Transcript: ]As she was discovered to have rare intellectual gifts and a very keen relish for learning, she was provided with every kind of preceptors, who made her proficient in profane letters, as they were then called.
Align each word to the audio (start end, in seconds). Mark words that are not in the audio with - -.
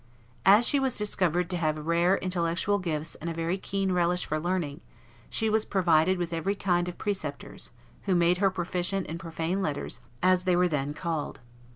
]As 0.47 0.65
she 0.67 0.79
was 0.79 0.97
discovered 0.97 1.47
to 1.51 1.57
have 1.57 1.85
rare 1.85 2.17
intellectual 2.17 2.79
gifts 2.79 3.13
and 3.13 3.29
a 3.29 3.35
very 3.35 3.59
keen 3.59 3.91
relish 3.91 4.25
for 4.25 4.39
learning, 4.39 4.81
she 5.29 5.47
was 5.47 5.63
provided 5.63 6.17
with 6.17 6.33
every 6.33 6.55
kind 6.55 6.87
of 6.89 6.97
preceptors, 6.97 7.69
who 8.05 8.15
made 8.15 8.39
her 8.39 8.49
proficient 8.49 9.05
in 9.05 9.19
profane 9.19 9.61
letters, 9.61 9.99
as 10.23 10.45
they 10.45 10.55
were 10.55 10.67
then 10.67 10.95
called. 10.95 11.39